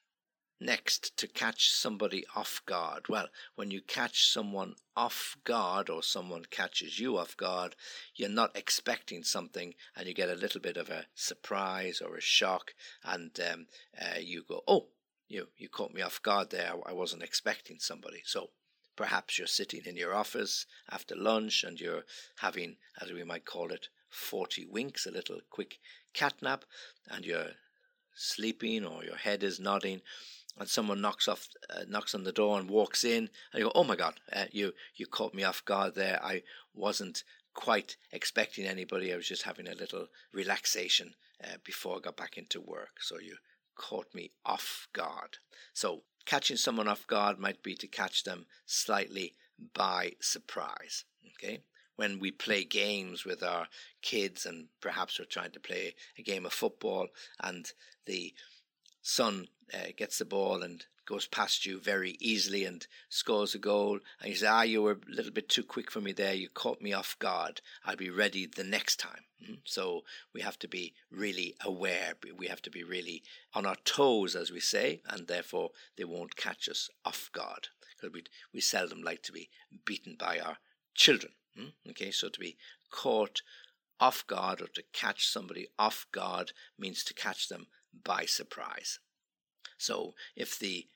Next, 0.59 1.15
to 1.19 1.29
catch 1.29 1.69
somebody 1.71 2.25
off 2.35 2.63
guard. 2.65 3.11
Well, 3.11 3.29
when 3.57 3.71
you 3.71 3.83
catch 3.83 4.27
someone 4.27 4.77
off 4.97 5.37
guard 5.45 5.91
or 5.91 6.03
someone 6.03 6.47
catches 6.47 6.99
you 6.99 7.19
off 7.19 7.37
guard, 7.37 7.77
you're 8.15 8.31
not 8.31 8.57
expecting 8.57 9.23
something 9.23 9.75
and 9.95 10.09
you 10.09 10.15
get 10.15 10.31
a 10.31 10.35
little 10.35 10.63
bit 10.63 10.79
of 10.79 10.89
a 10.89 11.07
surprise 11.15 12.01
or 12.01 12.17
a 12.17 12.23
shock 12.23 12.73
and 13.05 13.39
um, 13.53 13.67
uh, 14.01 14.19
you 14.19 14.45
go, 14.49 14.63
oh, 14.67 14.89
you 15.29 15.49
you 15.57 15.69
caught 15.69 15.93
me 15.93 16.03
off 16.03 16.23
guard 16.23 16.51
there. 16.51 16.73
I 16.87 16.93
wasn't 16.93 17.23
expecting 17.23 17.79
somebody. 17.81 18.23
So 18.25 18.51
perhaps 18.97 19.39
you're 19.39 19.47
sitting 19.47 19.83
in 19.85 19.97
your 19.97 20.15
office 20.15 20.67
after 20.91 21.15
lunch 21.15 21.65
and 21.65 21.81
you're 21.81 22.05
having, 22.39 22.77
as 23.01 23.13
we 23.13 23.25
might 23.25 23.45
call 23.45 23.71
it, 23.71 23.89
40 24.09 24.67
winks, 24.67 25.07
a 25.07 25.11
little 25.11 25.41
quick 25.51 25.79
cat 26.15 26.35
nap, 26.41 26.65
and 27.11 27.25
you're 27.25 27.53
sleeping 28.15 28.85
or 28.85 29.05
your 29.05 29.17
head 29.17 29.43
is 29.43 29.61
nodding, 29.61 30.01
and 30.59 30.69
someone 30.69 31.03
knocks 31.03 31.29
off, 31.29 31.49
uh, 31.69 31.83
knocks 31.87 32.15
on 32.15 32.25
the 32.25 32.33
door 32.33 32.59
and 32.59 32.71
walks 32.71 33.05
in, 33.05 33.29
and 33.53 33.59
you 33.59 33.65
go, 33.65 33.73
"Oh 33.75 33.85
my 33.85 33.97
God, 33.97 34.21
uh, 34.33 34.47
you 34.51 34.73
you 34.95 35.07
caught 35.07 35.35
me 35.35 35.45
off 35.45 35.65
guard 35.65 35.95
there. 35.95 36.23
I 36.25 36.43
wasn't 36.73 37.25
quite 37.53 37.97
expecting 38.13 38.67
anybody. 38.67 39.13
I 39.13 39.17
was 39.17 39.29
just 39.29 39.43
having 39.43 39.69
a 39.69 39.75
little 39.75 40.09
relaxation 40.33 41.15
uh, 41.45 41.59
before 41.63 41.97
I 41.97 42.01
got 42.01 42.17
back 42.17 42.39
into 42.39 42.61
work." 42.61 43.03
So 43.03 43.19
you 43.19 43.37
caught 43.77 44.15
me 44.15 44.33
off 44.45 44.89
guard. 44.93 45.39
So, 45.73 46.03
catching 46.25 46.57
someone 46.57 46.89
off 46.89 47.07
guard 47.07 47.39
might 47.39 47.63
be 47.63 47.75
to 47.77 47.87
catch 47.87 48.25
them 48.25 48.47
slightly 48.67 49.35
by 49.75 50.13
surprise. 50.21 51.05
Okay? 51.35 51.63
When 51.97 52.19
we 52.19 52.31
play 52.31 52.65
games 52.65 53.25
with 53.25 53.43
our 53.43 53.69
kids, 54.03 54.45
and 54.45 54.69
perhaps 54.81 55.19
we're 55.19 55.25
trying 55.25 55.53
to 55.53 55.61
play 55.61 55.95
a 56.19 56.23
game 56.23 56.45
of 56.45 56.53
football, 56.53 57.09
and 57.41 57.71
the 58.05 58.35
son 59.07 59.47
uh, 59.73 59.87
gets 59.97 60.19
the 60.19 60.25
ball 60.25 60.65
and 60.65 60.85
goes 61.07 61.29
past 61.29 61.65
you 61.65 61.79
very 61.79 62.17
easily 62.21 62.65
and 62.65 62.89
scores 63.09 63.55
a 63.55 63.59
goal, 63.59 64.01
and 64.21 64.31
you 64.31 64.35
say, 64.35 64.49
Ah, 64.49 64.63
you 64.63 64.83
were 64.83 64.99
a 65.09 65.15
little 65.15 65.31
bit 65.31 65.49
too 65.49 65.63
quick 65.63 65.93
for 65.93 66.01
me 66.01 66.11
there, 66.11 66.35
you 66.35 66.49
caught 66.49 66.83
me 66.83 66.93
off 66.93 67.17
guard. 67.21 67.61
I'll 67.85 67.95
be 67.95 68.11
ready 68.11 68.47
the 68.47 68.65
next 68.65 68.99
time. 68.99 69.23
Mm-hmm. 69.41 69.55
So 69.65 70.03
we 70.35 70.41
have 70.41 70.59
to 70.59 70.69
be 70.69 70.95
really 71.09 71.55
aware, 71.65 72.15
we 72.37 72.49
have 72.49 72.63
to 72.63 72.71
be 72.71 72.83
really 72.83 73.23
on 73.55 73.65
our 73.65 73.77
toes, 73.85 74.35
as 74.35 74.51
we 74.51 74.59
say, 74.59 75.03
and 75.09 75.29
therefore 75.29 75.71
they 75.97 76.05
won't 76.05 76.35
catch 76.35 76.69
us 76.69 76.91
off 77.05 77.31
guard. 77.33 77.69
Because 77.95 78.13
we, 78.13 78.25
we 78.53 78.61
seldom 78.61 79.03
like 79.03 79.23
to 79.23 79.33
be 79.33 79.49
beaten 79.85 80.17
by 80.19 80.41
our 80.41 80.57
children. 80.95 81.33
Mm-hmm. 81.57 81.91
Okay, 81.91 82.11
so 82.11 82.29
to 82.29 82.41
be 82.41 82.57
caught 82.91 83.43
off 84.01 84.27
guard 84.27 84.61
or 84.61 84.67
to 84.67 84.83
catch 84.93 85.29
somebody 85.29 85.69
off 85.79 86.07
guard 86.11 86.53
means 86.77 87.05
to 87.05 87.15
catch 87.15 87.49
them 87.49 87.69
by 88.05 88.27
surprise. 88.27 88.99
So 89.79 90.15
if 90.35 90.59
the 90.59 90.87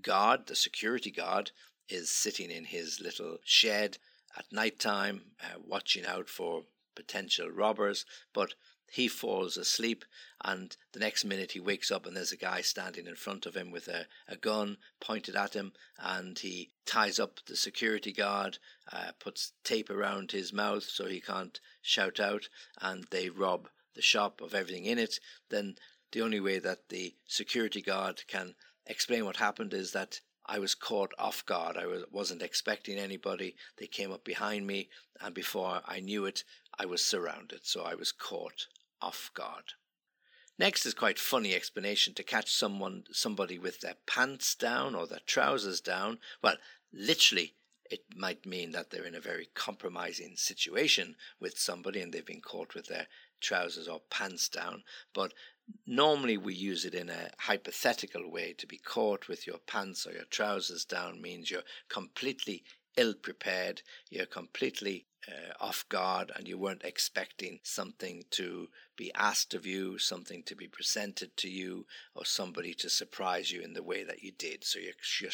guard, 0.00 0.46
the 0.46 0.56
security 0.56 1.10
guard, 1.10 1.50
is 1.88 2.10
sitting 2.10 2.50
in 2.50 2.64
his 2.64 3.00
little 3.00 3.38
shed 3.44 3.98
at 4.36 4.52
night 4.52 4.78
time, 4.78 5.32
uh, 5.42 5.58
watching 5.66 6.06
out 6.06 6.28
for 6.28 6.62
potential 6.94 7.50
robbers, 7.50 8.04
but 8.32 8.54
he 8.92 9.08
falls 9.08 9.56
asleep 9.56 10.04
and 10.44 10.76
the 10.92 11.00
next 11.00 11.24
minute 11.24 11.52
he 11.52 11.60
wakes 11.60 11.90
up 11.90 12.04
and 12.04 12.14
there's 12.14 12.30
a 12.32 12.36
guy 12.36 12.60
standing 12.60 13.06
in 13.06 13.14
front 13.14 13.46
of 13.46 13.56
him 13.56 13.70
with 13.70 13.88
a, 13.88 14.06
a 14.28 14.36
gun 14.36 14.76
pointed 15.00 15.34
at 15.34 15.54
him 15.54 15.72
and 15.98 16.40
he 16.40 16.70
ties 16.84 17.18
up 17.18 17.40
the 17.46 17.56
security 17.56 18.12
guard 18.12 18.58
uh, 18.92 19.12
puts 19.18 19.52
tape 19.64 19.88
around 19.88 20.32
his 20.32 20.52
mouth 20.52 20.82
so 20.82 21.06
he 21.06 21.20
can't 21.20 21.58
shout 21.80 22.20
out 22.20 22.50
and 22.82 23.04
they 23.10 23.30
rob 23.30 23.66
the 23.94 24.02
shop 24.02 24.42
of 24.42 24.54
everything 24.54 24.84
in 24.84 24.98
it 24.98 25.18
then 25.48 25.74
the 26.12 26.22
only 26.22 26.40
way 26.40 26.58
that 26.58 26.88
the 26.88 27.14
security 27.26 27.82
guard 27.82 28.22
can 28.28 28.54
explain 28.86 29.24
what 29.24 29.36
happened 29.36 29.74
is 29.74 29.92
that 29.92 30.20
I 30.44 30.58
was 30.58 30.74
caught 30.74 31.12
off 31.18 31.44
guard. 31.46 31.76
I 31.76 31.86
was, 31.86 32.04
wasn't 32.10 32.42
expecting 32.42 32.98
anybody. 32.98 33.56
They 33.78 33.86
came 33.86 34.12
up 34.12 34.24
behind 34.24 34.66
me, 34.66 34.90
and 35.20 35.34
before 35.34 35.82
I 35.86 36.00
knew 36.00 36.26
it, 36.26 36.44
I 36.78 36.86
was 36.86 37.04
surrounded. 37.04 37.60
So 37.64 37.82
I 37.84 37.94
was 37.94 38.12
caught 38.12 38.66
off 39.00 39.30
guard. 39.34 39.74
Next 40.58 40.84
is 40.84 40.94
quite 40.94 41.18
funny 41.18 41.54
explanation 41.54 42.14
to 42.14 42.22
catch 42.22 42.52
someone 42.52 43.04
somebody 43.10 43.58
with 43.58 43.80
their 43.80 43.96
pants 44.06 44.54
down 44.54 44.94
or 44.94 45.06
their 45.06 45.20
trousers 45.26 45.80
down. 45.80 46.18
Well, 46.42 46.56
literally 46.92 47.54
it 47.90 48.04
might 48.16 48.46
mean 48.46 48.72
that 48.72 48.90
they're 48.90 49.04
in 49.04 49.14
a 49.14 49.20
very 49.20 49.48
compromising 49.54 50.36
situation 50.36 51.16
with 51.40 51.58
somebody 51.58 52.00
and 52.00 52.12
they've 52.12 52.24
been 52.24 52.40
caught 52.40 52.74
with 52.74 52.86
their 52.86 53.06
trousers 53.40 53.88
or 53.88 54.00
pants 54.08 54.48
down. 54.48 54.82
But 55.12 55.34
normally 55.86 56.36
we 56.36 56.54
use 56.54 56.84
it 56.84 56.94
in 56.94 57.08
a 57.08 57.30
hypothetical 57.38 58.30
way 58.30 58.54
to 58.58 58.66
be 58.66 58.78
caught 58.78 59.28
with 59.28 59.46
your 59.46 59.58
pants 59.58 60.06
or 60.06 60.12
your 60.12 60.24
trousers 60.24 60.84
down 60.84 61.20
means 61.20 61.50
you're 61.50 61.62
completely 61.88 62.64
ill 62.96 63.14
prepared, 63.14 63.82
you're 64.10 64.26
completely 64.26 65.06
uh, 65.28 65.52
off 65.64 65.84
guard, 65.88 66.30
and 66.34 66.48
you 66.48 66.58
weren't 66.58 66.84
expecting 66.84 67.60
something 67.62 68.24
to 68.30 68.68
be 68.96 69.12
asked 69.14 69.54
of 69.54 69.64
you, 69.64 69.98
something 69.98 70.42
to 70.42 70.54
be 70.54 70.66
presented 70.66 71.36
to 71.36 71.48
you, 71.48 71.86
or 72.14 72.24
somebody 72.24 72.74
to 72.74 72.90
surprise 72.90 73.50
you 73.50 73.60
in 73.60 73.72
the 73.72 73.82
way 73.82 74.02
that 74.04 74.22
you 74.22 74.32
did. 74.32 74.64
So 74.64 74.78
you're, 74.78 75.30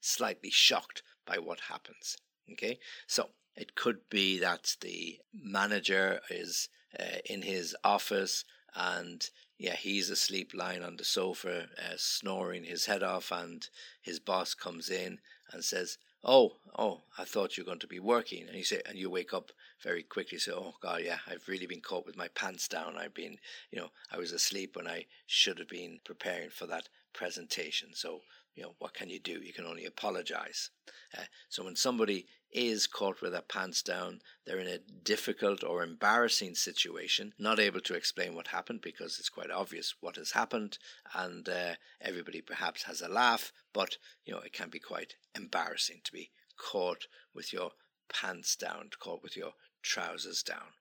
slightly 0.00 0.50
shocked 0.50 1.02
by 1.26 1.38
what 1.38 1.60
happens. 1.60 2.16
Okay, 2.52 2.78
so 3.06 3.28
it 3.54 3.74
could 3.74 4.08
be 4.08 4.38
that 4.38 4.76
the 4.80 5.18
manager 5.34 6.20
is 6.30 6.68
uh, 6.98 7.18
in 7.26 7.42
his 7.42 7.76
office 7.84 8.44
and 8.74 9.28
yeah, 9.60 9.76
he's 9.76 10.08
asleep 10.08 10.52
lying 10.54 10.82
on 10.82 10.96
the 10.96 11.04
sofa, 11.04 11.68
uh, 11.78 11.96
snoring 11.98 12.64
his 12.64 12.86
head 12.86 13.02
off, 13.02 13.30
and 13.30 13.68
his 14.00 14.18
boss 14.18 14.54
comes 14.54 14.88
in 14.88 15.18
and 15.52 15.62
says, 15.62 15.98
"Oh, 16.24 16.56
oh, 16.78 17.02
I 17.18 17.24
thought 17.24 17.58
you 17.58 17.62
were 17.62 17.66
going 17.66 17.80
to 17.80 17.86
be 17.86 17.98
working," 17.98 18.48
and 18.48 18.56
you 18.56 18.64
say, 18.64 18.80
and 18.86 18.96
you 18.98 19.10
wake 19.10 19.34
up 19.34 19.52
very 19.82 20.02
quickly. 20.02 20.38
Say, 20.38 20.52
"Oh 20.52 20.76
God, 20.80 21.02
yeah, 21.04 21.18
I've 21.26 21.46
really 21.46 21.66
been 21.66 21.82
caught 21.82 22.06
with 22.06 22.16
my 22.16 22.28
pants 22.28 22.68
down. 22.68 22.96
I've 22.96 23.12
been, 23.12 23.36
you 23.70 23.78
know, 23.78 23.90
I 24.10 24.16
was 24.16 24.32
asleep 24.32 24.76
when 24.76 24.88
I 24.88 25.04
should 25.26 25.58
have 25.58 25.68
been 25.68 26.00
preparing 26.06 26.48
for 26.48 26.64
that 26.64 26.88
presentation." 27.12 27.90
So 27.94 28.22
you 28.54 28.62
know, 28.62 28.74
what 28.78 28.94
can 28.94 29.08
you 29.08 29.18
do? 29.18 29.40
You 29.42 29.52
can 29.52 29.64
only 29.64 29.86
apologize. 29.86 30.70
Uh, 31.16 31.22
so 31.48 31.64
when 31.64 31.76
somebody 31.76 32.26
is 32.52 32.86
caught 32.86 33.22
with 33.22 33.32
their 33.32 33.42
pants 33.42 33.80
down, 33.82 34.20
they're 34.44 34.58
in 34.58 34.66
a 34.66 34.78
difficult 34.78 35.62
or 35.62 35.82
embarrassing 35.82 36.54
situation, 36.54 37.32
not 37.38 37.60
able 37.60 37.80
to 37.80 37.94
explain 37.94 38.34
what 38.34 38.48
happened 38.48 38.80
because 38.82 39.18
it's 39.18 39.28
quite 39.28 39.50
obvious 39.50 39.94
what 40.00 40.16
has 40.16 40.32
happened, 40.32 40.78
and 41.14 41.48
uh, 41.48 41.74
everybody 42.00 42.40
perhaps 42.40 42.82
has 42.82 43.00
a 43.00 43.08
laugh, 43.08 43.52
but 43.72 43.96
you 44.24 44.34
know, 44.34 44.40
it 44.40 44.52
can 44.52 44.68
be 44.68 44.80
quite 44.80 45.14
embarrassing 45.34 46.00
to 46.04 46.12
be 46.12 46.30
caught 46.58 47.06
with 47.34 47.52
your 47.52 47.70
pants 48.12 48.56
down, 48.56 48.90
caught 48.98 49.22
with 49.22 49.36
your 49.36 49.52
trousers 49.82 50.42
down. 50.42 50.74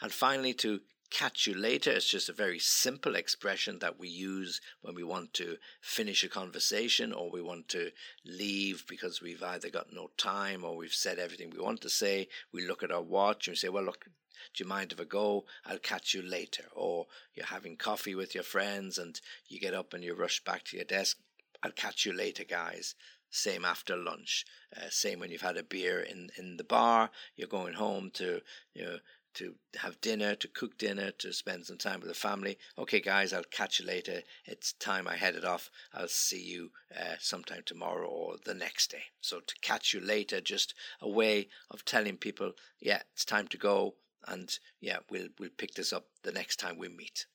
And 0.00 0.12
finally, 0.12 0.52
to 0.54 0.80
catch 1.12 1.46
you 1.46 1.54
later. 1.54 1.90
It's 1.90 2.08
just 2.08 2.30
a 2.30 2.32
very 2.32 2.58
simple 2.58 3.14
expression 3.14 3.78
that 3.80 3.98
we 3.98 4.08
use 4.08 4.60
when 4.80 4.94
we 4.94 5.04
want 5.04 5.34
to 5.34 5.58
finish 5.80 6.24
a 6.24 6.28
conversation 6.28 7.12
or 7.12 7.30
we 7.30 7.42
want 7.42 7.68
to 7.68 7.90
leave 8.24 8.84
because 8.88 9.20
we've 9.20 9.42
either 9.42 9.68
got 9.68 9.92
no 9.92 10.10
time 10.16 10.64
or 10.64 10.74
we've 10.74 10.94
said 10.94 11.18
everything 11.18 11.50
we 11.50 11.62
want 11.62 11.82
to 11.82 11.90
say. 11.90 12.28
We 12.50 12.66
look 12.66 12.82
at 12.82 12.90
our 12.90 13.02
watch 13.02 13.46
and 13.46 13.52
we 13.52 13.56
say, 13.56 13.68
well, 13.68 13.84
look, 13.84 14.06
do 14.06 14.64
you 14.64 14.68
mind 14.68 14.92
if 14.92 15.00
I 15.00 15.04
go? 15.04 15.44
I'll 15.66 15.78
catch 15.78 16.14
you 16.14 16.22
later. 16.22 16.64
Or 16.74 17.06
you're 17.34 17.46
having 17.46 17.76
coffee 17.76 18.14
with 18.14 18.34
your 18.34 18.44
friends 18.44 18.96
and 18.96 19.20
you 19.46 19.60
get 19.60 19.74
up 19.74 19.92
and 19.92 20.02
you 20.02 20.14
rush 20.14 20.42
back 20.42 20.64
to 20.64 20.76
your 20.76 20.86
desk. 20.86 21.18
I'll 21.62 21.72
catch 21.72 22.06
you 22.06 22.14
later, 22.14 22.44
guys. 22.44 22.94
Same 23.30 23.64
after 23.64 23.96
lunch. 23.96 24.44
Uh, 24.74 24.88
same 24.90 25.20
when 25.20 25.30
you've 25.30 25.42
had 25.42 25.56
a 25.56 25.62
beer 25.62 26.00
in, 26.00 26.30
in 26.36 26.56
the 26.56 26.64
bar. 26.64 27.10
You're 27.36 27.48
going 27.48 27.74
home 27.74 28.10
to 28.14 28.40
you 28.74 28.84
know 28.84 28.98
to 29.34 29.54
have 29.80 30.00
dinner, 30.00 30.34
to 30.34 30.48
cook 30.48 30.78
dinner, 30.78 31.10
to 31.12 31.32
spend 31.32 31.66
some 31.66 31.78
time 31.78 32.00
with 32.00 32.08
the 32.08 32.14
family. 32.14 32.58
Okay, 32.78 33.00
guys, 33.00 33.32
I'll 33.32 33.44
catch 33.44 33.80
you 33.80 33.86
later. 33.86 34.22
It's 34.44 34.72
time 34.74 35.08
I 35.08 35.16
headed 35.16 35.44
off. 35.44 35.70
I'll 35.92 36.08
see 36.08 36.42
you 36.42 36.70
uh, 36.98 37.16
sometime 37.18 37.62
tomorrow 37.64 38.08
or 38.08 38.36
the 38.44 38.54
next 38.54 38.90
day. 38.90 39.04
So 39.20 39.40
to 39.40 39.54
catch 39.62 39.94
you 39.94 40.00
later, 40.00 40.40
just 40.40 40.74
a 41.00 41.08
way 41.08 41.48
of 41.70 41.84
telling 41.84 42.16
people, 42.16 42.52
yeah, 42.80 43.02
it's 43.12 43.24
time 43.24 43.48
to 43.48 43.58
go, 43.58 43.94
and 44.26 44.58
yeah, 44.80 44.98
we'll 45.10 45.28
we'll 45.38 45.50
pick 45.56 45.74
this 45.74 45.92
up 45.92 46.06
the 46.22 46.32
next 46.32 46.56
time 46.56 46.78
we 46.78 46.88
meet. 46.88 47.26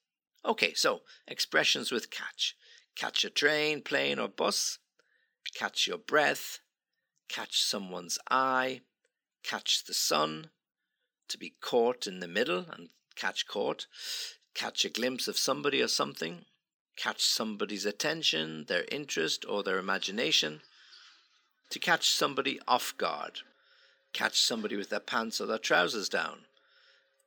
Okay, 0.45 0.73
so 0.73 1.01
expressions 1.27 1.91
with 1.91 2.11
catch: 2.11 2.55
catch 2.95 3.25
a 3.25 3.29
train, 3.29 3.81
plane, 3.81 4.19
or 4.19 4.27
bus, 4.27 4.79
catch 5.55 5.87
your 5.87 5.97
breath, 5.97 6.59
catch 7.27 7.61
someone's 7.61 8.17
eye, 8.29 8.81
catch 9.43 9.85
the 9.85 9.93
sun 9.93 10.51
to 11.29 11.37
be 11.37 11.53
caught 11.61 12.07
in 12.07 12.19
the 12.19 12.27
middle 12.27 12.65
and 12.71 12.89
catch 13.15 13.47
caught, 13.47 13.87
catch 14.53 14.85
a 14.85 14.89
glimpse 14.89 15.27
of 15.27 15.37
somebody 15.37 15.81
or 15.81 15.87
something, 15.87 16.45
catch 16.95 17.23
somebody's 17.23 17.85
attention, 17.85 18.65
their 18.67 18.85
interest, 18.91 19.45
or 19.47 19.63
their 19.63 19.77
imagination, 19.77 20.61
to 21.69 21.79
catch 21.79 22.09
somebody 22.09 22.59
off 22.67 22.97
guard, 22.97 23.41
catch 24.13 24.41
somebody 24.41 24.75
with 24.75 24.89
their 24.89 24.99
pants 24.99 25.39
or 25.39 25.45
their 25.45 25.57
trousers 25.57 26.09
down, 26.09 26.45